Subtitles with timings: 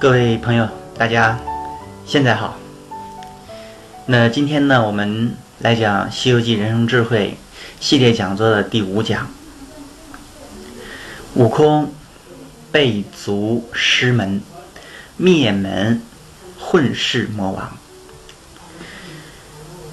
[0.00, 1.36] 各位朋友，大家
[2.06, 2.56] 现在好。
[4.06, 7.36] 那今天呢，我们来讲《西游记人生智慧》
[7.84, 9.28] 系列讲座的第五讲：
[11.34, 11.92] 悟空
[12.70, 14.40] 背足师门，
[15.16, 16.00] 灭门
[16.60, 17.76] 混世魔王。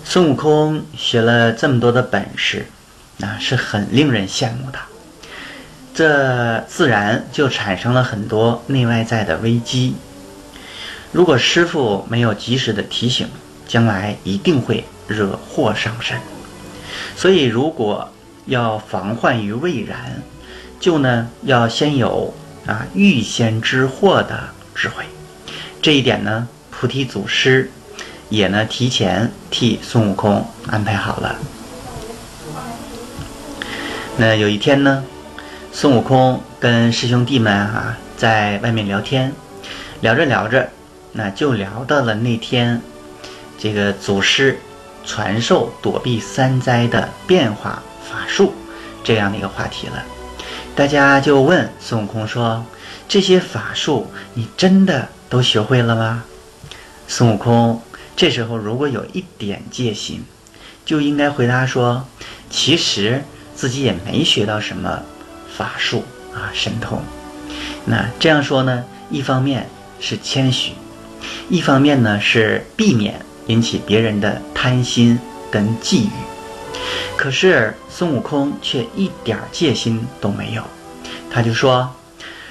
[0.04, 2.68] 孙悟空学了这么多的本事，
[3.18, 4.78] 那是很令人羡慕的。
[5.96, 9.96] 这自然就产生了很多内外在的危机。
[11.14, 13.30] 如果师傅没有及时的提醒，
[13.66, 16.20] 将来一定会惹祸上身。
[17.16, 18.10] 所以，如果
[18.46, 20.22] 要防患于未然，
[20.82, 22.34] 就呢要先有
[22.66, 25.06] 啊预先知祸的智慧。
[25.82, 27.72] 这一点呢，菩提祖师
[28.28, 31.38] 也呢提前替孙悟空安排好了。
[34.18, 35.06] 那有一天呢。
[35.78, 39.34] 孙悟空跟师兄弟们啊，在外面聊天，
[40.00, 40.70] 聊着聊着，
[41.12, 42.82] 那就聊到了那天
[43.60, 44.58] 这个祖师
[45.04, 48.54] 传授躲避三灾的变化法术
[49.04, 50.02] 这样的一个话题了。
[50.78, 52.66] 大家就问孙悟空说
[53.10, 56.24] ：“这些法术你真的都学会了吗？”
[57.06, 57.82] 孙悟空
[58.16, 60.24] 这时候如果有一点戒心，
[60.86, 62.08] 就应该回答说
[62.50, 65.04] ：“其实自己也没学到什么。”
[65.58, 66.04] 法术
[66.34, 67.02] 啊，神通。
[67.86, 70.74] 那这样说呢，一方面是谦虚，
[71.50, 75.20] 一方面呢是避免引起别人的贪心
[75.52, 76.10] 跟觊觎。
[77.16, 80.64] 可是孙悟空却一点戒心都没有，
[81.32, 81.94] 他就说：“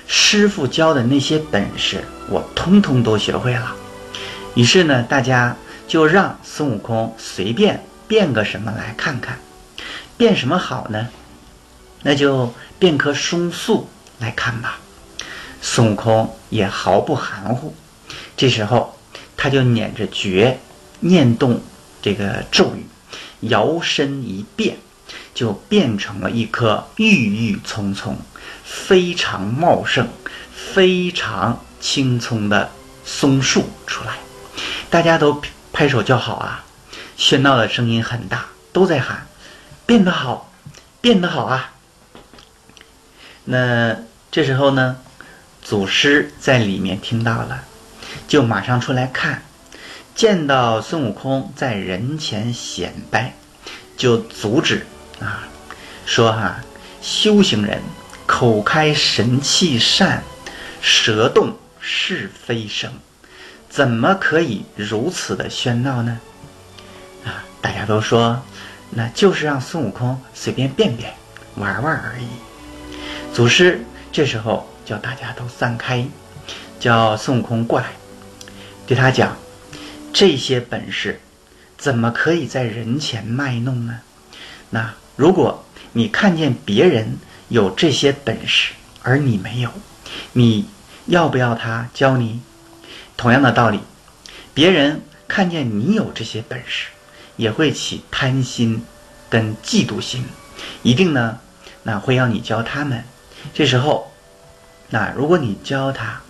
[0.08, 3.74] 师傅教的那些本事，我通通都学会了。”
[4.54, 5.54] 于是呢，大家
[5.86, 9.38] 就让孙悟空随便变个什么来看看，
[10.16, 11.08] 变什么好呢？
[12.04, 13.88] 那就变棵松树
[14.20, 14.78] 来看吧。
[15.60, 17.74] 孙悟空也毫不含糊，
[18.36, 18.96] 这时候
[19.36, 20.60] 他就捻着诀，
[21.00, 21.60] 念动
[22.02, 22.86] 这个咒语，
[23.48, 24.76] 摇身一变，
[25.34, 28.18] 就变成了一棵郁郁葱葱、
[28.62, 30.06] 非常茂盛、
[30.54, 32.70] 非常青葱的
[33.04, 34.16] 松树出来。
[34.90, 35.40] 大家都
[35.72, 36.64] 拍手叫好啊，
[37.16, 39.26] 喧闹的声音很大，都在喊
[39.86, 40.52] ：“变得好，
[41.00, 41.72] 变得好啊！”
[43.44, 43.96] 那
[44.30, 44.96] 这时候呢，
[45.62, 47.64] 祖师在里面听到了，
[48.26, 49.42] 就马上出来看，
[50.14, 53.34] 见到孙悟空在人前显摆，
[53.96, 54.86] 就阻止
[55.20, 55.46] 啊，
[56.06, 56.56] 说哈，
[57.02, 57.82] 修行人
[58.26, 60.22] 口开神气善，
[60.80, 62.90] 舌动是非声，
[63.68, 66.18] 怎么可以如此的喧闹呢？
[67.24, 68.42] 啊，大家都说，
[68.90, 71.12] 那就是让孙悟空随便变变
[71.56, 72.26] 玩玩而已。
[73.34, 76.06] 祖师这时候叫大家都散开，
[76.78, 77.86] 叫孙悟空过来，
[78.86, 79.36] 对他讲：
[80.12, 81.20] 这些本事
[81.76, 83.98] 怎么可以在人前卖弄呢？
[84.70, 87.18] 那如果你看见别人
[87.48, 89.70] 有这些本事，而你没有，
[90.34, 90.68] 你
[91.06, 92.40] 要不要他教你？
[93.16, 93.80] 同样的道理，
[94.54, 96.86] 别人看见你有这些本事，
[97.34, 98.84] 也会起贪心
[99.28, 100.24] 跟嫉妒心，
[100.84, 101.40] 一定呢，
[101.82, 103.02] 那会要你教他们。
[103.52, 104.12] 这时候，
[104.90, 106.22] 那如果你教他，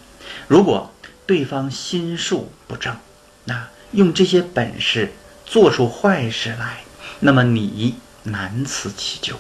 [0.48, 0.92] 如果
[1.26, 2.96] 对方心术不正，
[3.44, 5.12] 那用这些本事
[5.46, 6.80] 做出坏事来，
[7.20, 9.36] 那么你难辞其咎。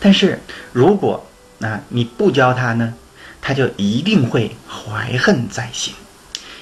[0.00, 0.40] 但是
[0.72, 1.26] 如果
[1.58, 2.94] 那你不教他呢，
[3.40, 5.94] 他就一定会怀恨在心，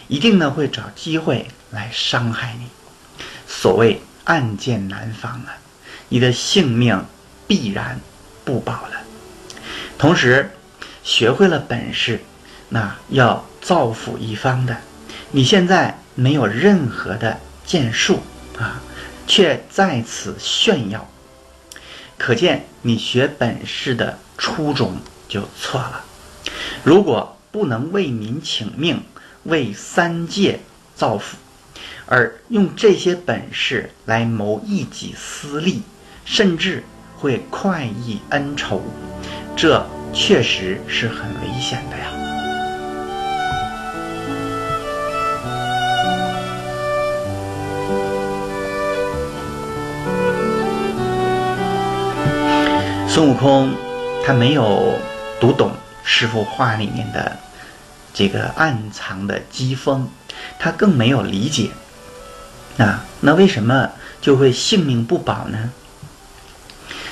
[0.06, 2.68] 一定呢会找机会来伤害你。
[3.46, 5.56] 所谓暗箭难防啊，
[6.08, 7.04] 你的性命
[7.46, 8.00] 必然
[8.44, 8.93] 不保了。
[10.04, 10.50] 同时，
[11.02, 12.20] 学会了本事，
[12.68, 14.76] 那要造福一方的。
[15.30, 18.20] 你现在没有任何的建树
[18.58, 18.82] 啊，
[19.26, 21.08] 却在此炫耀，
[22.18, 26.04] 可见你学本事的初衷就错了。
[26.82, 29.02] 如果不能为民请命，
[29.44, 30.60] 为三界
[30.94, 31.38] 造福，
[32.04, 35.80] 而用这些本事来谋一己私利，
[36.26, 36.84] 甚至
[37.16, 38.82] 会快意恩仇。
[39.56, 42.04] 这确实是很危险的呀。
[53.08, 53.74] 孙悟空
[54.26, 54.98] 他没有
[55.40, 55.70] 读懂
[56.02, 57.38] 师傅话里面的
[58.12, 60.08] 这个暗藏的机锋，
[60.58, 61.70] 他更没有理解。
[62.76, 63.88] 那那为什么
[64.20, 65.70] 就会性命不保呢？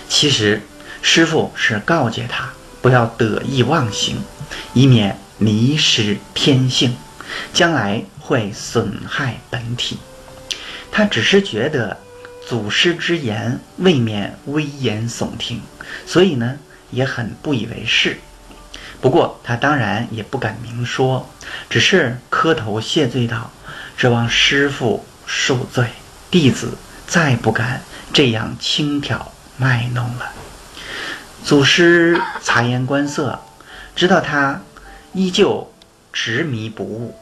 [0.08, 0.60] 其实。
[1.02, 2.48] 师傅是告诫他
[2.80, 4.22] 不要得意忘形，
[4.72, 6.96] 以免迷失天性，
[7.52, 9.98] 将来会损害本体。
[10.90, 11.98] 他只是觉得
[12.48, 15.60] 祖师之言未免危言耸听，
[16.06, 16.56] 所以呢
[16.90, 18.18] 也很不以为是。
[19.00, 21.28] 不过他当然也不敢明说，
[21.68, 23.50] 只是磕头谢罪道
[23.98, 25.88] ：“指望师傅恕罪，
[26.30, 26.76] 弟子
[27.06, 27.82] 再不敢
[28.12, 30.32] 这样轻佻卖弄了。”
[31.44, 33.40] 祖师察言观色，
[33.96, 34.62] 知道他
[35.12, 35.72] 依旧
[36.12, 37.14] 执迷不悟，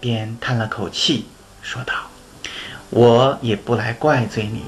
[0.00, 1.26] 便叹了口气，
[1.60, 1.92] 说道
[2.90, 4.62] ：“我也不来怪罪你，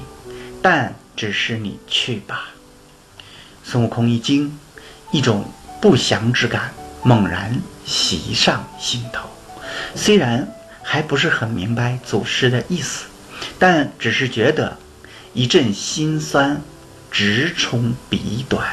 [0.61, 2.49] 但只是你去吧。”
[3.63, 4.59] 孙悟空一惊，
[5.11, 5.51] 一种
[5.81, 9.29] 不祥之感猛然袭上心头。
[9.95, 10.47] 虽然
[10.83, 13.05] 还不是很明白祖师的意思，
[13.57, 14.77] 但只是觉得
[15.33, 16.61] 一阵心酸
[17.09, 18.67] 直冲鼻端。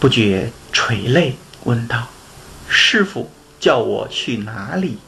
[0.00, 2.08] 不觉垂泪，问道
[2.68, 3.30] ：“师傅
[3.60, 4.98] 叫我去哪里？”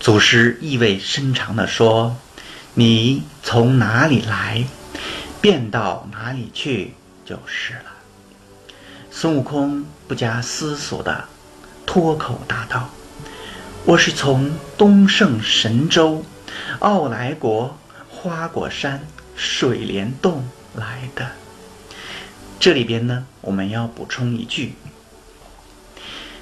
[0.00, 2.16] 祖师意味深长地说
[2.74, 4.64] ：“你从哪里来，
[5.40, 7.92] 便到哪里去就是了。”
[9.10, 11.24] 孙悟空不加思索地
[11.84, 12.90] 脱口答道
[13.84, 16.24] ：“我是从东胜神州
[16.78, 17.76] 傲来国
[18.08, 19.04] 花果山
[19.36, 21.28] 水帘洞来的。”
[22.60, 24.74] 这里边呢，我们要补充一句：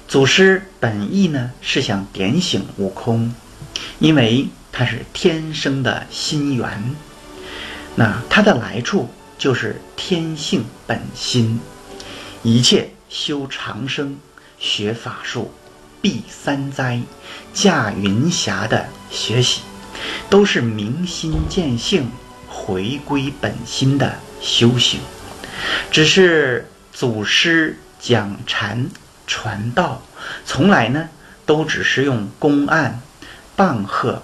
[0.07, 3.33] 祖师本意呢是想点醒悟空，
[3.99, 6.95] 因为他是天生的心源，
[7.95, 11.59] 那他的来处就是天性本心，
[12.41, 14.17] 一切修长生、
[14.57, 15.51] 学法术、
[16.01, 16.99] 避三灾、
[17.53, 19.61] 驾云霞的学习，
[20.31, 22.09] 都是明心见性、
[22.49, 24.99] 回归本心的修行。
[25.91, 28.89] 只是祖师讲禅
[29.25, 30.01] 传道，
[30.45, 31.09] 从来呢
[31.45, 33.01] 都只是用公案、
[33.55, 34.21] 棒喝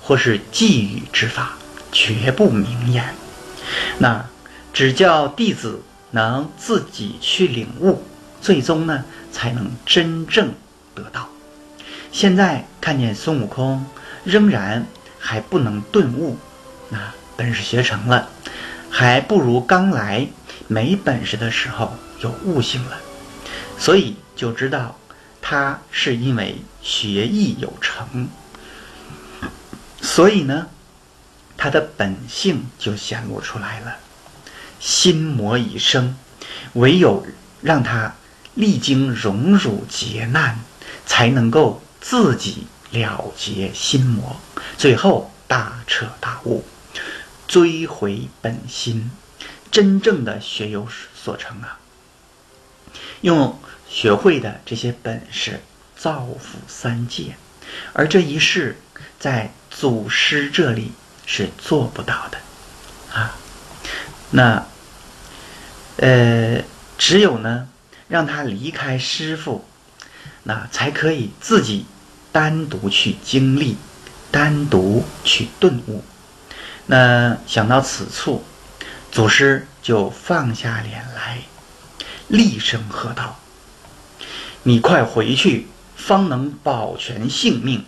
[0.00, 1.54] 或是寄语之法，
[1.92, 3.14] 绝不明言。
[3.98, 4.24] 那
[4.72, 8.02] 只叫弟子能自己去领悟，
[8.40, 10.52] 最终呢才能真正
[10.94, 11.28] 得到。
[12.12, 13.84] 现在看见孙悟空
[14.24, 14.86] 仍然
[15.18, 16.36] 还不能顿悟，
[16.88, 16.98] 那
[17.36, 18.28] 本事学成了，
[18.90, 20.26] 还不如刚来。
[20.70, 22.96] 没本事的时候有悟性了，
[23.76, 24.96] 所以就知道
[25.42, 28.28] 他是因为学艺有成，
[30.00, 30.68] 所以呢，
[31.56, 33.96] 他的本性就显露出来了。
[34.78, 36.16] 心魔已生，
[36.74, 37.26] 唯有
[37.60, 38.14] 让他
[38.54, 40.60] 历经荣辱劫难，
[41.04, 44.36] 才能够自己了结心魔，
[44.78, 46.64] 最后大彻大悟，
[47.48, 49.10] 追回本心。
[49.70, 51.78] 真正的学有所成啊，
[53.20, 53.56] 用
[53.88, 55.60] 学会的这些本事
[55.96, 57.36] 造福三界，
[57.92, 58.76] 而这一世
[59.20, 60.90] 在祖师这里
[61.24, 62.38] 是做不到的
[63.12, 63.36] 啊。
[64.30, 64.66] 那
[65.98, 66.64] 呃，
[66.98, 67.68] 只有呢，
[68.08, 69.64] 让他离开师傅，
[70.42, 71.86] 那才可以自己
[72.32, 73.76] 单独去经历，
[74.32, 76.02] 单独去顿悟。
[76.86, 78.44] 那想到此处。
[79.10, 81.38] 祖师就放下脸来，
[82.28, 83.40] 厉声喝道
[84.62, 87.84] ：“你快回去，方能保全性命。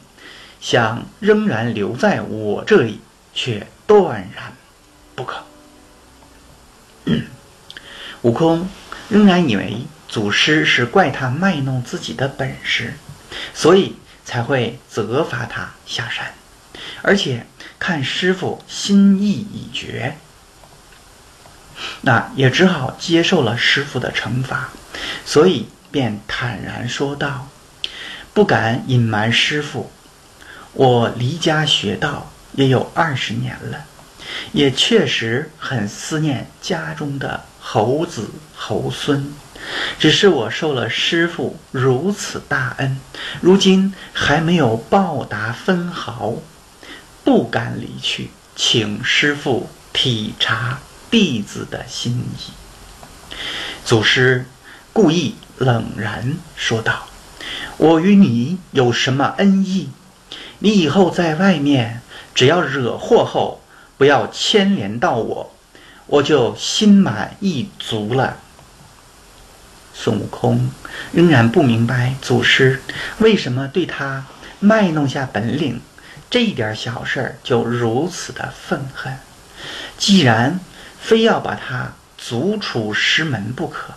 [0.61, 3.01] 想仍然留在我这里，
[3.35, 4.53] 却断然
[5.15, 5.45] 不可。
[8.23, 8.69] ”悟空
[9.09, 12.95] 仍然以为祖师是怪他卖弄自己的本事，
[13.55, 16.35] 所以才会责罚他下山，
[17.03, 17.47] 而且
[17.79, 20.17] 看师傅心意已决。
[22.03, 24.71] 那也只好接受了师傅的惩罚，
[25.25, 27.49] 所以便坦然说道
[28.35, 29.91] ：“不敢隐瞒师傅，
[30.73, 33.85] 我离家学道也有二十年了，
[34.53, 39.33] 也确实很思念家中的猴子猴孙。
[39.99, 42.99] 只是我受了师傅如此大恩，
[43.41, 46.35] 如今还没有报答分毫，
[47.23, 50.81] 不敢离去，请师傅体察。”
[51.13, 52.53] 弟子的心意，
[53.85, 54.47] 祖师
[54.95, 57.07] 故意冷然说道
[57.77, 59.91] ：“我与你有什么恩义？
[60.61, 62.01] 你以后在外面，
[62.35, 63.61] 只要惹祸后，
[63.99, 65.55] 不要牵连到我，
[66.07, 68.39] 我就心满意足了。”
[69.93, 70.71] 孙悟空
[71.13, 72.81] 仍然不明白祖师
[73.19, 74.25] 为什么对他
[74.61, 75.83] 卖弄下本领，
[76.31, 79.19] 这一点小事儿就如此的愤恨。
[79.99, 80.59] 既然
[81.03, 83.93] 非要把他逐出师门不可，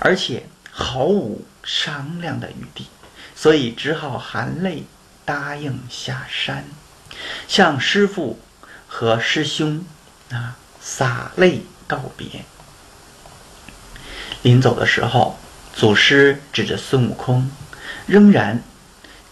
[0.00, 2.88] 而且毫无商量的余地，
[3.36, 4.84] 所以只好含泪
[5.24, 6.64] 答应下山，
[7.46, 8.38] 向师傅
[8.88, 9.86] 和师兄
[10.30, 12.44] 啊洒泪告别。
[14.42, 15.38] 临走的时候，
[15.74, 17.50] 祖师指着孙悟空，
[18.06, 18.62] 仍然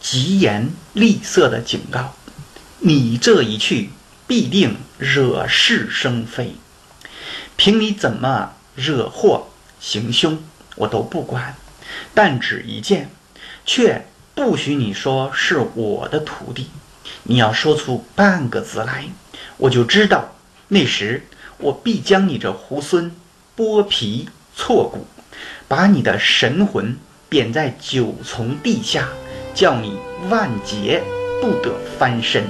[0.01, 2.15] 疾言厉色的警告
[2.79, 3.91] ：“你这一去，
[4.27, 6.55] 必定惹是生非。
[7.57, 9.49] 凭你怎么惹祸
[9.81, 10.39] 行凶，
[10.77, 11.55] 我都不管。
[12.15, 13.11] 但只一件，
[13.65, 16.69] 却不许你说是我的徒弟。
[17.25, 19.07] 你要说出半个字来，
[19.57, 20.33] 我就知道。
[20.69, 21.27] 那时
[21.59, 23.11] 我必将你这猢狲
[23.57, 25.07] 剥皮。”挫骨，
[25.69, 26.97] 把你的神魂
[27.29, 29.07] 贬在九重地下，
[29.55, 29.99] 叫你
[30.31, 31.03] 万劫
[31.43, 32.45] 不得翻身。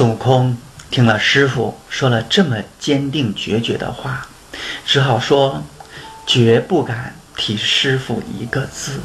[0.00, 0.56] 孙悟空
[0.90, 4.26] 听了师傅说了这么坚定决绝的话，
[4.86, 5.62] 只好说
[6.26, 9.00] ：“绝不敢。”提师傅一个字，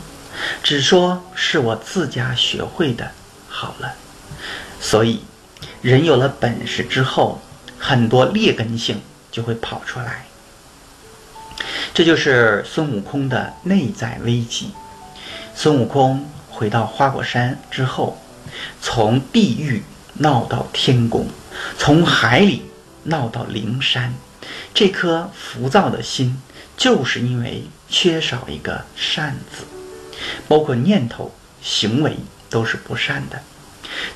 [0.63, 3.11] 只说是我自家学会的，
[3.49, 3.93] 好了。
[4.79, 5.19] 所以，
[5.81, 7.41] 人有了本事之后，
[7.77, 10.25] 很多劣根性就会跑出来。
[11.93, 14.71] 这就是孙悟空的内在危机。
[15.53, 18.17] 孙悟空回到花果山之后，
[18.81, 19.83] 从地狱
[20.17, 21.27] 闹到天宫，
[21.77, 22.63] 从海里
[23.03, 24.13] 闹到灵山，
[24.74, 26.39] 这颗浮躁的心。
[26.77, 29.63] 就是因为缺少一个善字，
[30.45, 32.17] 包括念头、行为
[32.50, 33.41] 都是不善的，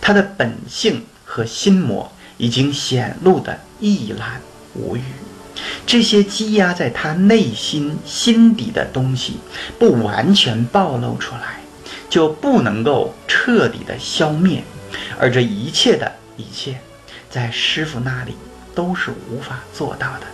[0.02, 4.42] 他的本性和心魔已经显露的一览
[4.74, 5.02] 无余。
[5.86, 9.38] 这些积压在他内心心底的东西
[9.80, 11.62] 不完全暴露出来，
[12.10, 14.62] 就不能够彻底的消灭。
[15.20, 16.80] 而这一切的一切，
[17.30, 18.36] 在师傅那里
[18.74, 20.28] 都是无法做到的。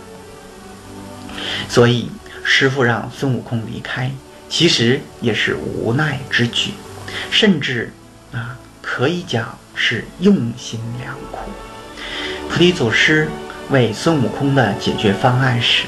[1.68, 2.10] 所以，
[2.44, 4.10] 师傅让孙悟空离开，
[4.48, 6.72] 其实也是无奈之举，
[7.30, 7.92] 甚至
[8.32, 11.50] 啊，可以讲是用心良苦。
[12.48, 13.28] 菩提祖师
[13.70, 15.84] 为孙悟空的解决方案是：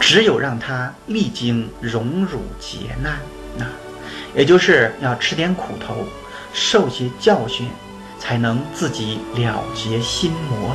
[0.00, 3.18] 只有让他历经荣辱劫难，
[3.56, 3.64] 那
[4.34, 6.06] 也就是要吃点苦头，
[6.52, 7.68] 受些教训，
[8.18, 10.74] 才能自己了结心魔，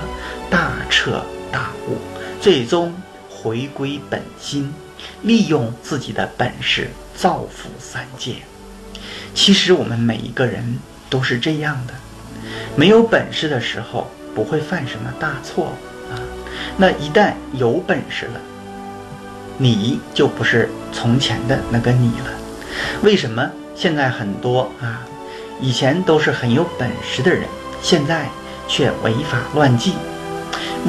[0.50, 1.98] 大彻大悟，
[2.42, 2.94] 最终。
[3.36, 4.74] 回归本心，
[5.22, 8.36] 利用自己的本事造福三界。
[9.36, 11.94] 其实我们每一个人都是这样的，
[12.77, 15.74] 没有本事的时候不会犯什么大错
[16.10, 16.15] 啊。
[16.77, 18.39] 那一旦有本事了，
[19.58, 22.32] 你就不是从前的那个你了。
[23.01, 25.01] 为什么现在很多啊，
[25.62, 27.48] 以前都是很有本事的人，
[27.81, 28.29] 现在
[28.67, 29.93] 却违法乱纪？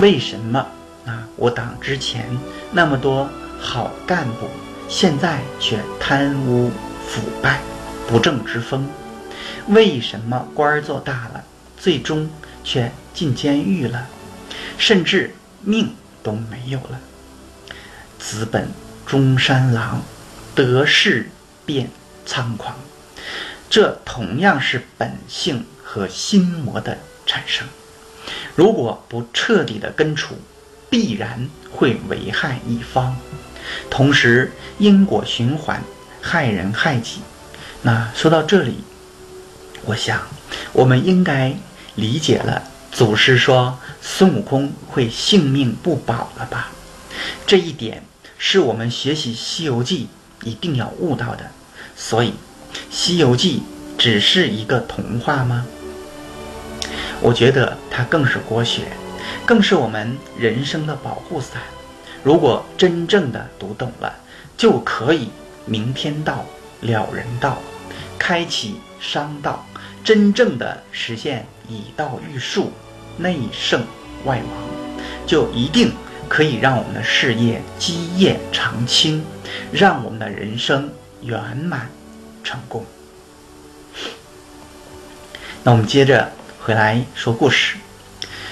[0.01, 0.59] 为什么？
[1.07, 1.29] 啊！
[1.37, 2.27] 我党之前
[2.73, 3.29] 那么多
[3.61, 4.49] 好干部，
[4.89, 6.71] 现在却贪污
[7.07, 7.61] 腐败、
[8.09, 8.89] 不正之风，
[9.69, 11.45] 为什么官儿做大了，
[11.77, 12.29] 最终
[12.65, 14.07] 却进监狱了，
[14.79, 16.99] 甚至命都没有了？
[18.19, 18.69] 资本
[19.05, 20.03] 中山狼，
[20.55, 21.29] 得势
[21.67, 21.91] 便
[22.27, 22.75] 猖狂，
[23.75, 27.67] 这同样是本性和心魔的产生。
[28.55, 30.37] 如果不彻底的根除，
[30.89, 33.17] 必然会危害一方，
[33.91, 35.83] 同时因果循环，
[36.23, 37.23] 害人害己。
[37.83, 38.77] 那说到这里，
[39.87, 40.23] 我想
[40.73, 41.53] 我们应该
[41.97, 42.63] 理解了
[42.93, 46.71] 祖师说孙悟空会性命不保了吧？
[47.45, 48.05] 这一点
[48.39, 50.07] 是我们学习《西游记》
[50.47, 51.51] 一定要悟到的。
[51.97, 52.29] 所以，
[52.91, 53.63] 《西游记》
[54.01, 55.67] 只是一个童话吗？
[57.21, 58.83] 我觉得它更是国学。
[59.47, 61.61] 更是我们人生的保护伞。
[62.23, 64.15] 如果真正的读懂了，
[64.57, 65.29] 就可以
[65.67, 66.47] 明天道
[66.81, 67.59] 了人道，
[68.19, 69.67] 开启商道，
[70.03, 72.73] 真正的实现以道育术，
[73.19, 73.83] 内圣
[74.25, 75.93] 外王，就一定
[76.27, 79.25] 可以让我们的事业基业长青，
[79.71, 80.91] 让我们的人生
[81.21, 81.91] 圆满
[82.45, 82.87] 成功。
[85.65, 86.31] 那我们接着
[86.63, 87.77] 回来说故事。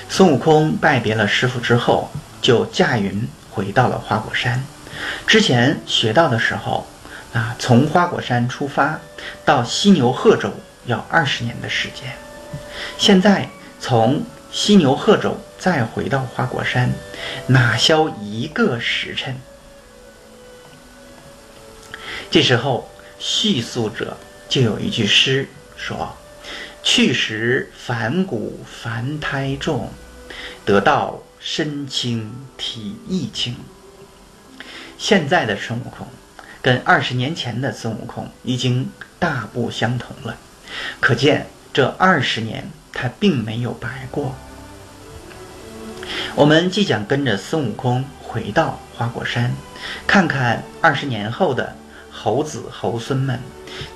[0.09, 4.65] 孙悟空拜别了师傅之后，就驾云回到了花果山。
[5.27, 6.87] 之前学到的时候，
[7.33, 8.99] 啊，从花果山出发
[9.45, 10.51] 到犀牛贺州
[10.87, 12.13] 要二十年的时间。
[12.99, 13.49] 现在
[13.81, 16.93] 从犀牛贺州再回到花果山，
[17.47, 19.37] 哪消一个时辰？
[22.31, 22.91] 这时候，
[23.25, 24.17] 叙述者
[24.49, 26.17] 就有一句诗说
[26.83, 29.91] ：“去时凡骨凡胎重，
[30.65, 33.55] 得道身轻体亦轻。”
[34.99, 36.09] 现在的孙悟空，
[36.61, 40.37] 跟二十年前的孙悟空已经大不相同了，
[40.99, 44.35] 可见这二十年他并没有白过。
[46.35, 49.55] 我们即将跟着孙悟空回到花果山，
[50.09, 51.77] 看看二十年后的
[52.23, 53.41] 猴子猴孙们，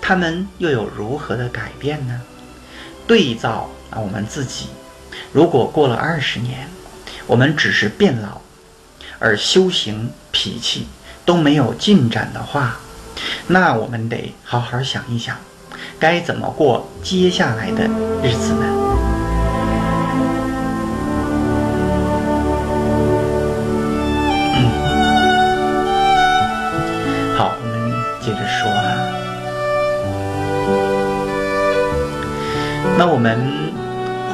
[0.00, 2.20] 他们又有如何的改变呢？
[3.06, 4.66] 对照，我们自己，
[5.32, 6.68] 如果过了二十年，
[7.28, 8.40] 我们只是变老，
[9.20, 10.88] 而修行脾气
[11.24, 12.78] 都没有进展的话，
[13.46, 15.36] 那我们得好好想一想，
[16.00, 17.84] 该怎么过接下来的
[18.24, 18.75] 日子呢？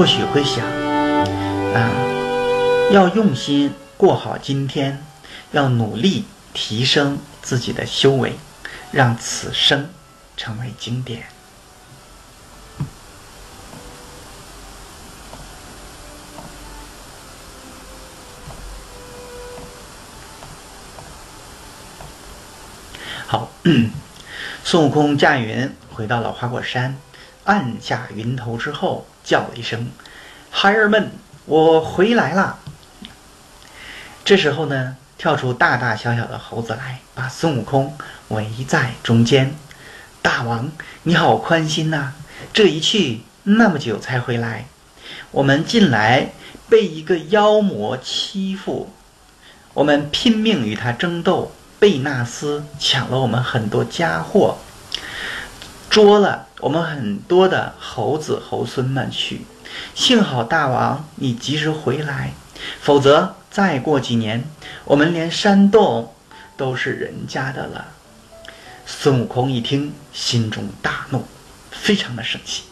[0.03, 0.67] 或许会想
[1.75, 1.89] 啊，
[2.91, 5.01] 要用心过好今天，
[5.53, 8.37] 要努力提升自己的修为，
[8.91, 9.91] 让此生
[10.37, 11.29] 成为经典。
[23.29, 23.53] 好，
[24.65, 26.99] 孙悟空驾云回到了花果山，
[27.45, 29.91] 按下云头之后，叫了一声
[30.51, 31.11] ：“孩儿们，
[31.47, 32.59] 我回来啦！”
[34.25, 37.97] 这时候呢，跳出大大小小的猴子来，把孙悟空
[38.29, 39.55] 围在中间。
[40.21, 40.71] 大王，
[41.03, 42.13] 你好宽心呐！
[42.53, 44.67] 这一去那么久才回来，
[45.31, 46.33] 我们近来
[46.69, 48.93] 被一个妖魔欺负，
[49.75, 51.53] 我们拼命与他争斗。
[51.81, 54.59] 贝纳斯抢了我们很多家伙，
[55.93, 59.43] 捉了我们很多的猴子猴孙们去。
[59.95, 62.33] 幸好大王你及时回来，
[62.81, 64.43] 否则再过几年，
[64.87, 66.15] 我们连山洞
[66.57, 67.89] 都是人家的了。
[68.87, 71.27] 孙悟空一听，心中大怒，
[71.71, 72.63] 非常的生气。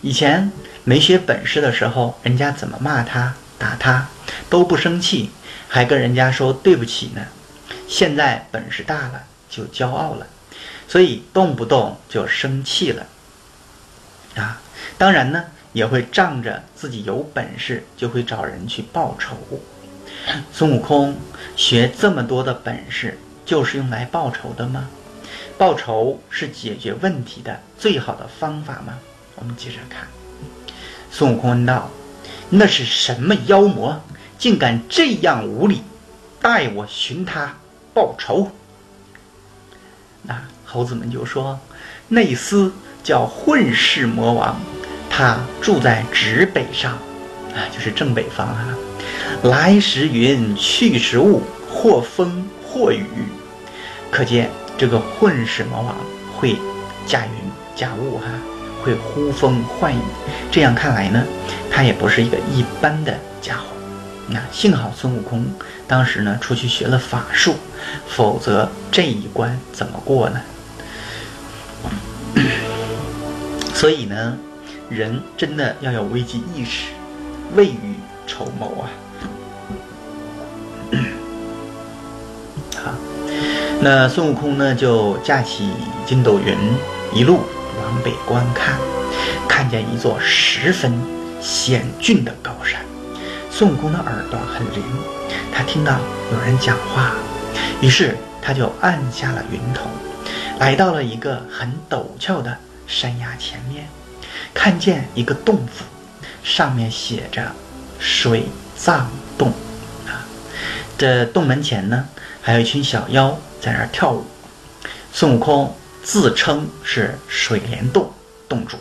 [0.00, 0.50] 以前
[0.82, 4.08] 没学本事的时候，人家怎么骂他、打他
[4.50, 5.30] 都不生气，
[5.68, 7.22] 还跟人家说对不起呢。
[7.86, 10.26] 现在本事大了就骄傲了，
[10.94, 13.04] 所以动不动就生气了，
[14.36, 14.62] 啊，
[14.96, 19.36] 当然呢也会仗着自己有本事就会找人去报仇。
[20.52, 21.16] 孙悟空
[21.56, 24.88] 学这么多的本事就是用来报仇的吗？
[25.58, 28.96] 报仇是解决问题的最好的方法吗？
[29.34, 30.06] 我们接着看，
[31.10, 31.90] 孙悟空问道
[32.50, 34.00] ：“那是什么妖魔，
[34.38, 35.82] 竟敢这样无礼？
[36.40, 37.56] 待我寻他。”
[37.92, 38.52] 报仇，
[40.22, 40.40] 那
[40.74, 41.56] 猴子们就说
[42.10, 42.68] ：“那厮
[43.04, 44.60] 叫混世魔王，
[45.08, 46.94] 他住在指北上，
[47.54, 48.76] 啊，就是正北方啊。
[49.44, 53.06] 来时云，去时雾，或风或雨。
[54.10, 55.94] 可见这个混世魔王
[56.36, 56.56] 会
[57.06, 57.32] 驾云
[57.76, 58.24] 驾雾哈，
[58.82, 60.00] 会呼风唤雨。
[60.50, 61.22] 这样看来呢，
[61.70, 63.66] 他也不是一个一般的家伙。
[64.26, 65.46] 那幸好孙悟空。”
[65.86, 67.54] 当时呢，出去学了法术，
[68.08, 70.40] 否则这一关怎么过呢？
[73.74, 74.36] 所以呢，
[74.88, 76.88] 人真的要有危机意识，
[77.54, 77.94] 未雨
[78.26, 78.90] 绸缪啊！
[82.76, 82.92] 好，
[83.80, 85.70] 那孙悟空呢，就驾起
[86.06, 86.56] 筋斗云，
[87.12, 87.40] 一路
[87.82, 88.78] 往北观看，
[89.48, 90.92] 看见一座十分
[91.40, 92.80] 险峻的高山。
[93.50, 94.82] 孙悟空的耳朵很灵。
[95.52, 95.98] 他听到
[96.32, 97.14] 有人讲话，
[97.80, 99.88] 于是他就按下了云头，
[100.58, 103.86] 来到了一个很陡峭的山崖前面，
[104.52, 105.84] 看见一个洞府，
[106.42, 107.52] 上面写着
[107.98, 109.52] “水藏洞”。
[110.06, 110.24] 啊，
[110.96, 112.08] 这洞门前呢，
[112.40, 114.24] 还有一群小妖在那儿跳舞。
[115.12, 118.12] 孙悟空自称是水帘洞
[118.48, 118.76] 洞主，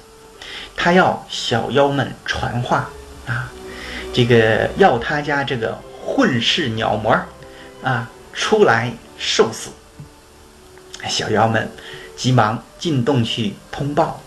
[0.75, 2.89] 他要小妖们传话
[3.27, 3.51] 啊，
[4.13, 5.77] 这个要他家这个。
[6.05, 7.17] 混世鸟魔，
[7.81, 9.69] 啊，出来受死！
[11.07, 11.69] 小妖们
[12.15, 14.21] 急忙进洞去通报，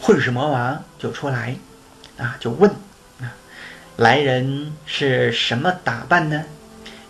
[0.00, 1.56] 混世魔王就出来，
[2.18, 2.70] 啊，就问：
[3.20, 3.32] 啊，
[3.96, 6.44] 来人是什么打扮呢？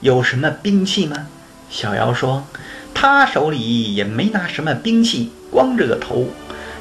[0.01, 1.27] 有什么兵器吗？
[1.71, 2.47] 小妖说：
[2.95, 6.29] 他手里也没拿什么兵器，光着个头，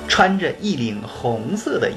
[0.08, 1.96] 穿着一领红色的衣，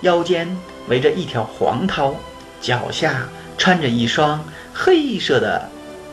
[0.00, 0.56] 腰间
[0.88, 2.14] 围着一条黄绦，
[2.60, 3.28] 脚下。
[3.58, 5.68] 穿着一双黑色的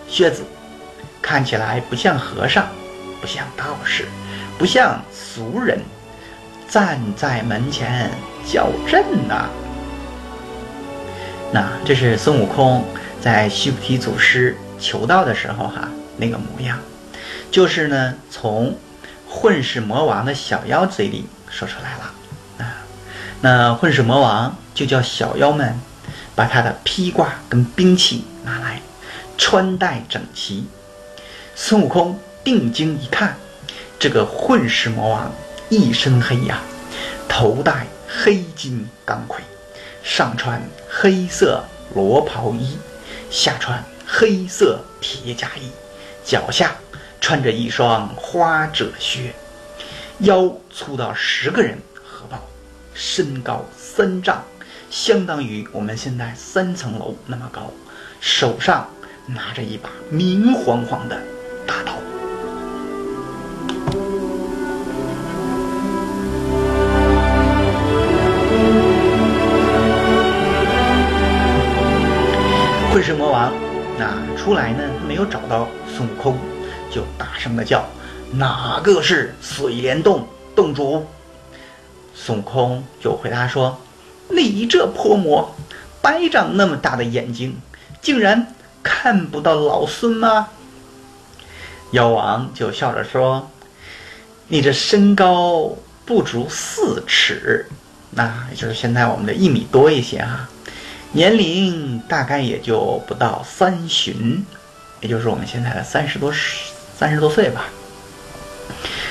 [0.07, 0.43] 靴子，
[1.19, 2.67] 看起来不像和尚，
[3.21, 4.07] 不像道士，
[4.57, 5.79] 不像俗人，
[6.69, 8.09] 站在门前
[8.45, 9.49] 叫阵呐。
[11.51, 12.85] 那这是孙悟空
[13.19, 16.79] 在须菩提祖师求道的时候哈那个模样，
[17.51, 18.77] 就是呢从
[19.27, 22.75] 混世魔王的小妖嘴里说出来了啊。
[23.41, 25.79] 那混世魔王就叫小妖们
[26.35, 28.81] 把他的披挂跟兵器拿来，
[29.37, 30.67] 穿戴整齐。
[31.55, 33.37] 孙悟空定睛一看，
[33.99, 35.31] 这个混世魔王
[35.69, 36.61] 一身黑呀，
[37.27, 39.43] 头戴黑金刚盔。
[40.01, 42.77] 上穿黑色罗袍衣，
[43.29, 45.69] 下穿黑色铁甲衣，
[46.23, 46.75] 脚下
[47.21, 49.33] 穿着一双花褶靴，
[50.19, 52.39] 腰粗到十个人合抱，
[52.93, 54.43] 身高三丈，
[54.89, 57.71] 相当于我们现在三层楼那么高，
[58.21, 58.89] 手上
[59.27, 61.21] 拿着一把明晃晃的
[61.67, 61.93] 大刀。
[74.49, 74.81] 出来呢？
[75.07, 76.35] 没有找到孙悟空，
[76.89, 77.85] 就大声的叫
[78.33, 81.05] ：“哪个是水帘洞洞主？”
[82.15, 83.79] 孙悟空就回答说
[84.27, 85.55] ：“你这泼魔，
[86.01, 87.59] 白长那么大的眼睛，
[88.01, 90.47] 竟然看不到老孙吗？”
[91.93, 93.51] 妖王就笑着说
[94.49, 95.75] ：“你这身高
[96.07, 97.67] 不足四尺，
[98.09, 100.49] 那也就是现在我们的一米多一些啊。”
[101.11, 104.45] 年龄大概也就不到三旬，
[105.01, 106.31] 也就是我们现在的三十多
[106.95, 107.65] 三十多岁吧。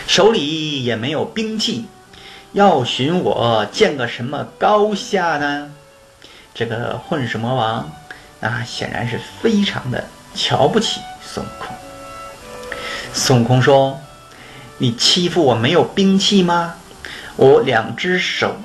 [0.06, 1.86] 手里也没有兵器，
[2.52, 5.72] 要寻我见个什么高下呢？
[6.54, 7.90] 这个混世魔王
[8.40, 11.74] 啊，显然是非常的瞧不起孙悟空。
[13.12, 13.98] 孙悟空说
[14.78, 16.76] ：“你欺负我没有兵器吗？
[17.36, 18.56] 我两只手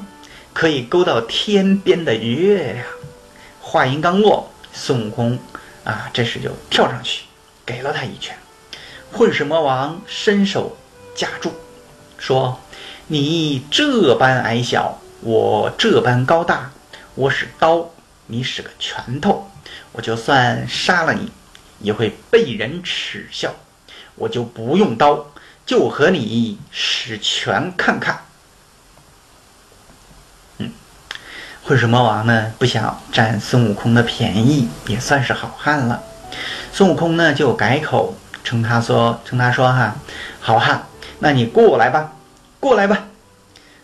[0.54, 2.86] 可以勾到天边的月亮。”
[3.74, 5.40] 话音刚落，孙悟空
[5.84, 7.24] 啊，这时就跳上去，
[7.66, 8.38] 给了他一拳。
[9.12, 10.78] 混世魔王伸手
[11.16, 11.52] 夹住，
[12.20, 12.60] 说
[13.10, 16.72] ：“你这般矮小，我这般高大，
[17.16, 17.90] 我使刀，
[18.28, 19.50] 你使个拳头，
[19.92, 21.32] 我就算杀了你，
[21.80, 23.56] 也会被人耻笑。
[24.14, 25.32] 我就不用刀，
[25.66, 28.24] 就和你使拳看看。”
[31.66, 36.04] 混世魔王呢，不想占孙悟空的便宜，也算是好汉了。
[36.74, 39.96] 孙悟空呢，就改口称他说：“称他说哈，
[40.42, 40.84] 好汉，
[41.20, 42.12] 那你过来吧，
[42.60, 43.06] 过来吧。”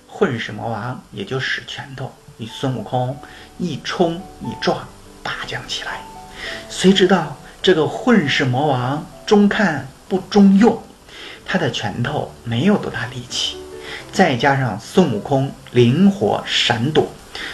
[0.10, 3.18] 混世魔王也就使拳头与孙悟空
[3.58, 4.86] 一冲一撞，
[5.24, 6.02] 打将起来。
[6.70, 10.84] 谁知道这个混世魔王中看不中用，
[11.46, 13.56] 他的拳头没有多大力气，
[14.12, 17.08] 再加上孙悟空灵活闪躲。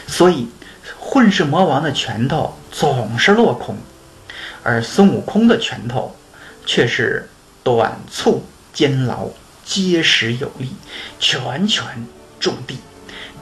[0.07, 0.47] 所以，
[0.99, 3.77] 混世魔王的拳头总是落空，
[4.63, 6.15] 而孙悟空的拳头
[6.65, 7.27] 却是
[7.63, 8.43] 短促
[8.73, 9.27] 坚牢、
[9.63, 10.69] 结实有力，
[11.19, 12.05] 拳拳
[12.39, 12.79] 中地，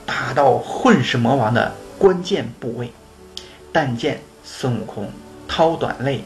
[0.06, 2.92] 打到混世魔王的关键部位。
[3.72, 5.10] 但见孙悟空
[5.48, 6.24] 掏短肋，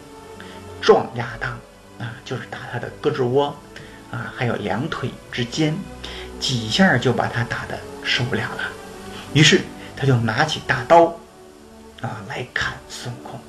[0.80, 3.56] 撞压裆，啊，就是打他的胳肢窝，
[4.10, 5.76] 啊，还有两腿之间，
[6.38, 8.62] 几下就把他打得受不了了。
[9.32, 9.60] 于是。
[10.00, 11.06] 他就拿起大刀，
[12.02, 13.40] 啊，来砍孙悟空。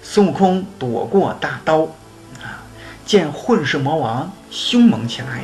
[0.00, 1.80] 孙悟空躲过大刀，
[2.40, 2.62] 啊，
[3.04, 5.42] 见混世魔王凶猛起来，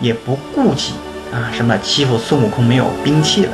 [0.00, 0.92] 也不顾忌
[1.32, 3.52] 啊什么欺负孙悟空没有兵器了。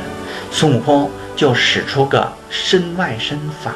[0.51, 3.73] 孙悟空就使出个身外身法，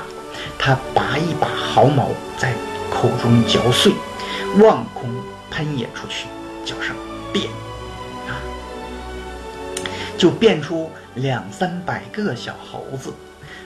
[0.60, 2.54] 他拔一把毫毛在
[2.92, 3.92] 口中嚼碎，
[4.60, 5.10] 望空
[5.50, 6.28] 喷演出去，
[6.64, 6.96] 叫声
[7.32, 7.48] 变，
[8.28, 8.38] 啊，
[10.20, 10.92] 就变出。
[11.16, 13.14] 两三百个小猴子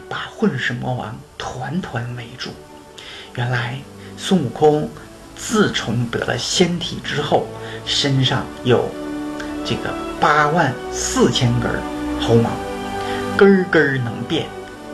[0.10, 2.52] 把混世魔王团团围住。
[3.36, 3.80] 原来
[4.18, 4.90] 孙悟空
[5.36, 7.46] 自从得了仙体之后，
[7.86, 8.90] 身上有
[9.64, 11.72] 这个八万四千根
[12.20, 12.50] 猴毛，
[13.38, 14.48] 根根能变，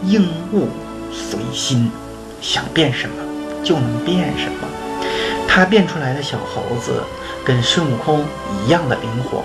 [0.03, 0.67] 应物
[1.11, 1.89] 随心，
[2.41, 3.15] 想变什么
[3.63, 4.67] 就能变什么。
[5.47, 7.01] 他变出来的小猴子
[7.45, 8.25] 跟孙悟空
[8.65, 9.43] 一样的灵活，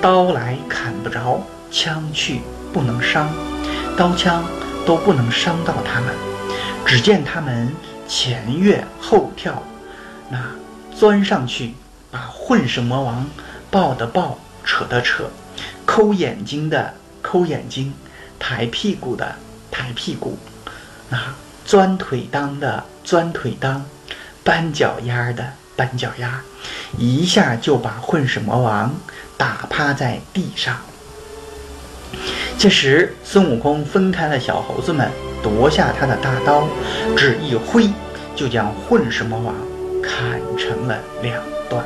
[0.00, 1.40] 刀来砍不着。
[1.74, 2.40] 枪去
[2.72, 3.28] 不能伤，
[3.96, 4.44] 刀枪
[4.86, 6.14] 都不能伤到他们。
[6.86, 7.74] 只见他们
[8.06, 9.60] 前跃后跳，
[10.30, 10.38] 那
[10.96, 11.74] 钻上去
[12.12, 13.28] 把混世魔王
[13.72, 15.24] 抱的抱，扯的扯，
[15.84, 17.92] 抠眼睛的抠眼睛，
[18.38, 19.34] 抬屁股的
[19.68, 20.38] 抬屁股，
[21.08, 21.18] 那
[21.64, 23.80] 钻腿裆的钻腿裆，
[24.44, 26.40] 搬脚丫的搬脚丫，
[26.96, 28.94] 一下就把混世魔王
[29.36, 30.78] 打趴在地上。
[32.56, 35.06] 这时，孙悟空分开了小猴子们，
[35.42, 36.66] 夺下他的大刀，
[37.14, 37.90] 只一挥，
[38.34, 39.54] 就将混世魔王
[40.02, 41.84] 砍成了两段。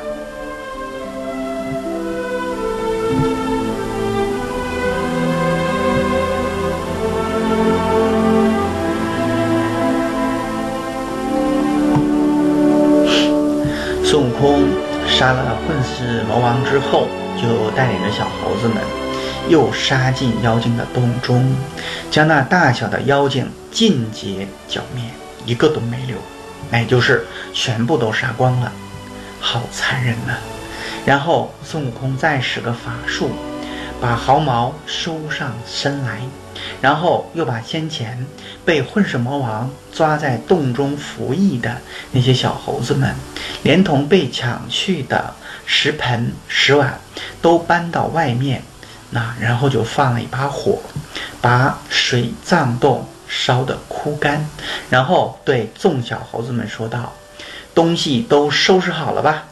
[14.01, 14.61] 孙悟空
[15.05, 18.77] 杀了混世魔王之后，就带领着小猴子们，
[19.49, 21.55] 又杀进妖精的洞中，
[22.11, 25.03] 将那大小的妖精尽皆剿灭，
[25.45, 26.15] 一个都没留，
[26.69, 28.71] 那也就是全部都杀光了，
[29.41, 30.37] 好残忍呐！
[31.03, 33.31] 然后孙悟空再使个法术，
[33.99, 36.21] 把毫毛收上身来。
[36.81, 38.25] 然后又把先前
[38.65, 41.77] 被混世魔王抓在洞中服役的
[42.11, 43.15] 那些小猴子们，
[43.63, 45.33] 连同被抢去的
[45.65, 46.99] 石盆、石碗，
[47.41, 48.61] 都搬到外面。
[49.11, 50.79] 那然后就放了一把火，
[51.41, 54.49] 把水藏洞烧得枯干。
[54.89, 57.13] 然后对众小猴子们说道
[57.75, 59.45] ：“东西都收拾好了吧？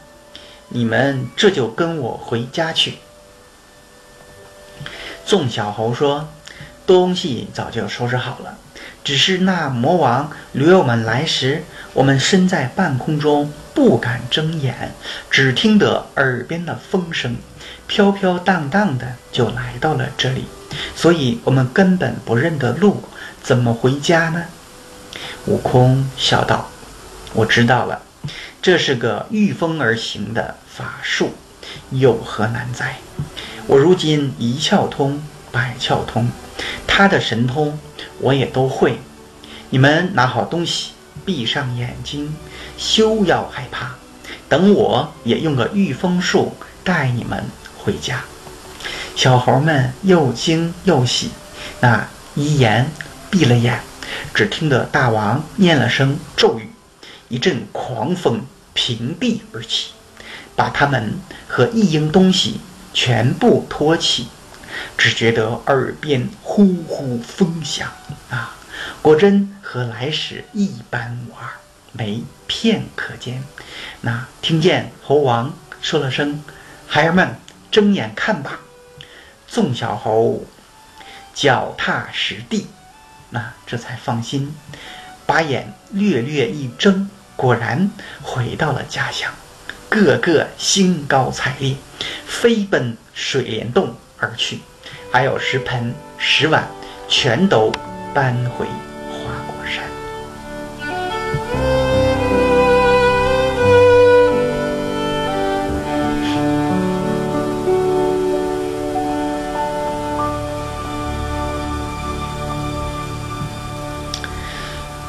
[0.68, 2.98] 你们这就跟我回家去。”
[5.26, 6.28] 众小猴说。
[6.86, 8.56] 东西早就收拾好了，
[9.04, 14.92] 只是那魔王掠我们来时，我们身在半空中不敢睁眼，
[15.30, 17.36] 只听得耳边的风声，
[17.86, 20.44] 飘飘荡荡的就来到了这里，
[20.94, 23.02] 所以我们根本不认得路，
[23.42, 24.44] 怎么回家呢？
[25.46, 26.70] 悟空笑道
[27.32, 28.02] ：“我知道了，
[28.60, 31.32] 这是个御风而行的法术，
[31.90, 32.98] 有何难哉？
[33.66, 36.30] 我如今一窍通，百窍通。”
[36.86, 37.78] 他的神通
[38.20, 38.98] 我也都会，
[39.70, 40.92] 你们拿好东西，
[41.24, 42.36] 闭上眼睛，
[42.76, 43.94] 休要害怕。
[44.48, 47.44] 等我也用个御风术带你们
[47.78, 48.24] 回家。
[49.14, 51.30] 小猴们又惊又喜，
[51.80, 52.90] 那一言
[53.30, 53.80] 闭了眼，
[54.32, 56.70] 只听得大王念了声咒语，
[57.28, 58.40] 一阵狂风
[58.74, 59.90] 平地而起，
[60.56, 62.60] 把他们和一应东西
[62.94, 64.28] 全部托起。
[64.96, 67.88] 只觉得耳边呼呼风响
[68.30, 68.54] 啊，
[69.02, 71.48] 果真和来时一般无二，
[71.92, 73.42] 没片可见。
[74.02, 76.42] 那听见猴王说了声
[76.86, 77.36] ：“孩儿们
[77.70, 78.60] 睁眼看吧。”
[79.50, 80.44] 众小猴
[81.32, 82.66] 脚踏实地，
[83.30, 84.54] 那这才放心，
[85.24, 87.90] 把眼略略一睁，果然
[88.22, 89.32] 回到了家乡，
[89.88, 91.76] 个个兴高采烈，
[92.26, 94.60] 飞奔水帘洞而去。
[95.10, 96.68] 还有石盆、石碗，
[97.08, 97.72] 全都
[98.14, 98.66] 搬回
[99.08, 99.84] 花果山。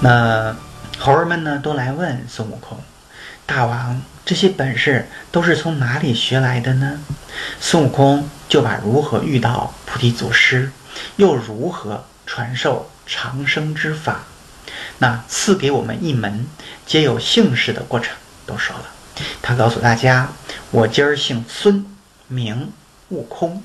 [0.02, 0.56] 那
[0.98, 2.78] 猴儿们呢，都来问孙悟空
[3.46, 7.00] ：“大王，这些本事都是从哪里学来的呢？”
[7.60, 9.74] 孙悟空就把如何遇到。
[9.86, 10.72] 菩提祖师
[11.16, 14.20] 又如何传授长生之法？
[15.00, 16.46] 那赐给我们一门
[16.86, 18.16] 皆有姓氏的过程
[18.46, 18.86] 都说了。
[19.42, 20.30] 他告诉大家
[20.70, 21.84] ：“我今儿姓孙，
[22.28, 22.72] 名
[23.08, 23.64] 悟空。”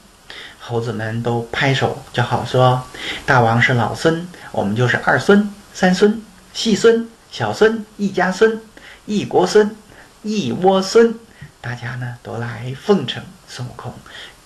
[0.59, 2.83] 猴子们都拍手叫好，说
[3.27, 6.25] ：“大王是老孙，我们就是二孙、三孙、
[6.55, 8.63] 细孙、小孙、一家孙、
[9.05, 9.77] 一国孙、
[10.23, 11.15] 一窝孙。”
[11.61, 13.93] 大家呢都来奉承孙悟空，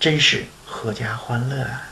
[0.00, 0.44] 真是。
[0.68, 1.88] 阖家欢乐啊！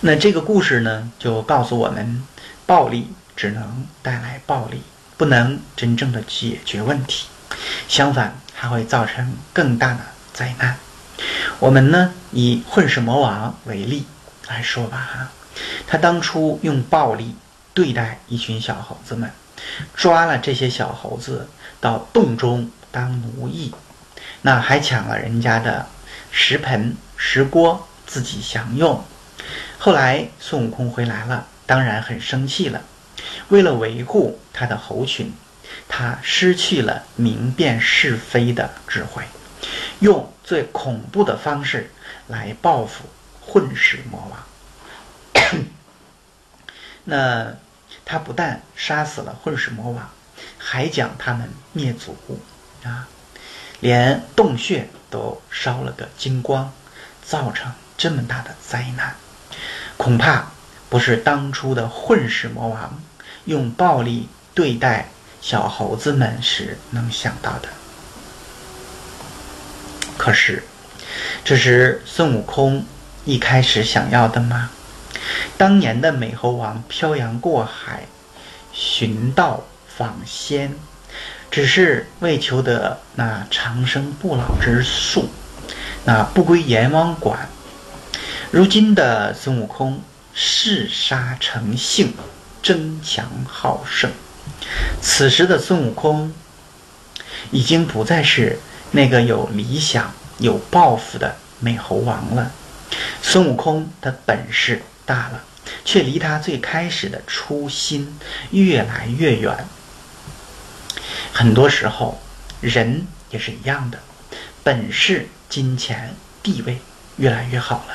[0.00, 2.26] 那这个故事呢，就告诉我们，
[2.66, 4.82] 暴力只能带来暴力，
[5.16, 7.26] 不能真正的解决问题，
[7.88, 10.00] 相反还会造成更大的
[10.32, 10.76] 灾难。
[11.58, 14.06] 我们呢，以混世魔王为例
[14.48, 15.28] 来说吧，哈，
[15.86, 17.34] 他当初用暴力
[17.74, 19.30] 对待一群小猴子们，
[19.94, 21.48] 抓了这些小猴子
[21.80, 23.74] 到洞中当奴役，
[24.42, 25.86] 那还抢了人家的。
[26.32, 29.02] 石盆、石锅自己享用。
[29.82, 32.82] 后来孙悟空回来了，当然很生气了。
[33.48, 35.32] 为了维护他的猴群，
[35.88, 39.24] 他失去了明辨是非的智慧，
[40.00, 41.90] 用最恐怖的方式
[42.26, 43.04] 来报复
[43.40, 44.44] 混世魔王。
[47.04, 47.54] 那
[48.04, 50.10] 他不但杀死了混世魔王，
[50.58, 52.14] 还将他们灭族
[52.84, 53.08] 啊！
[53.80, 56.70] 连洞穴都烧了个精光，
[57.24, 59.16] 造成这么大的灾难，
[59.96, 60.50] 恐怕
[60.88, 63.00] 不是当初的混世魔王
[63.44, 65.08] 用暴力对待
[65.40, 67.68] 小猴子们时能想到的。
[70.16, 70.62] 可是，
[71.44, 72.84] 这时孙悟空
[73.24, 74.70] 一开始想要的吗？
[75.56, 78.04] 当年的美猴王漂洋过海，
[78.72, 79.62] 寻道
[79.96, 80.74] 访仙，
[81.50, 85.28] 只是为求得那长生不老之术，
[86.04, 87.48] 那不归阎王管。
[88.52, 90.02] 如今的孙悟空
[90.34, 92.12] 嗜杀成性，
[92.60, 94.10] 争强好胜。
[95.00, 96.34] 此时的孙悟空
[97.52, 98.58] 已经不再是
[98.90, 102.50] 那个有理想、有抱负的美猴王了。
[103.22, 105.44] 孙悟空的本事大了，
[105.84, 108.18] 却离他最开始的初心
[108.50, 109.64] 越来越远。
[111.32, 112.20] 很多时候，
[112.60, 114.00] 人也是一样的，
[114.64, 116.78] 本事、金钱、地位
[117.16, 117.94] 越来越好了。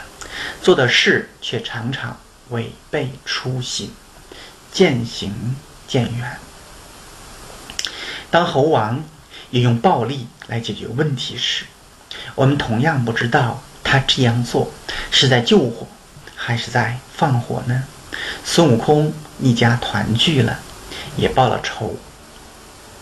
[0.61, 2.19] 做的事却常常
[2.49, 3.93] 违背初心，
[4.71, 5.55] 渐行
[5.87, 6.37] 渐远。
[8.29, 9.03] 当猴王
[9.49, 11.65] 也用暴力来解决问题时，
[12.35, 14.71] 我们同样不知道他这样做
[15.11, 15.87] 是在救火，
[16.35, 17.83] 还是在放火呢？
[18.43, 20.59] 孙悟空一家团聚了，
[21.17, 21.97] 也报了仇。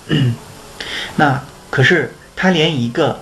[1.15, 3.22] 那可是他连一个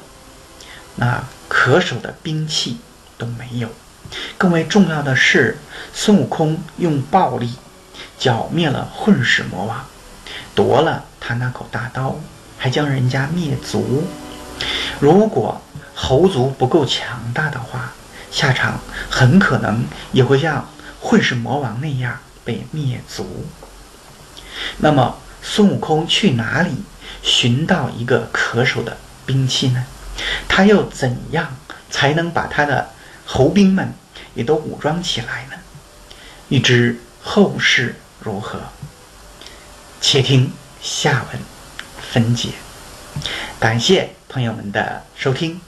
[0.95, 2.77] 那可守的兵器
[3.17, 3.69] 都没有。
[4.37, 5.57] 更为重要的是，
[5.93, 7.55] 孙悟空用暴力
[8.17, 9.85] 剿灭了混世魔王，
[10.53, 12.15] 夺了他那口大刀，
[12.57, 14.03] 还将人家灭族。
[14.99, 15.61] 如果
[15.95, 17.93] 猴族不够强大的话，
[18.31, 20.69] 下场很可能也会像
[20.99, 23.45] 混世魔王那样被灭族。
[24.77, 26.83] 那么，孙悟空去哪里
[27.23, 29.83] 寻到一个可手的兵器呢？
[30.47, 31.55] 他又怎样
[31.89, 32.89] 才能把他的
[33.33, 33.93] 侯兵们？
[34.33, 35.61] 也都武装起来了，
[36.49, 38.59] 欲知后事如何，
[40.01, 41.41] 且听下文
[42.11, 42.49] 分解。
[43.57, 45.61] 感谢朋友们的收听。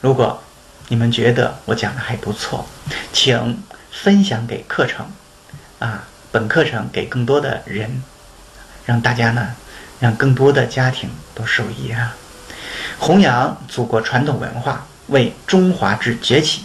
[0.00, 0.40] 如果
[0.86, 2.64] 你们觉得我讲的还不错，
[3.12, 5.10] 请分享给课程
[5.80, 8.00] 啊，本课程给更多的人，
[8.86, 9.56] 让大家呢，
[9.98, 12.16] 让更多的家庭都受益啊！
[13.00, 16.64] 弘扬祖国传统文化，为中华之崛起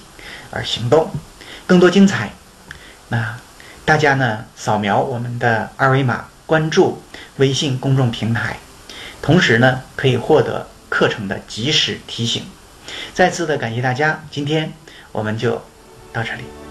[0.54, 1.12] 而行动。
[1.66, 2.32] 更多精彩，
[3.10, 3.39] 那
[3.86, 4.46] 大家呢？
[4.56, 7.02] 扫描我们的二维码，关注
[7.38, 8.58] 微信公众平台，
[9.22, 12.44] 同时呢，可以获得课程的及时提醒。
[13.13, 14.74] 再次的感谢大家，今天
[15.12, 15.62] 我们就
[16.12, 16.62] 到这里。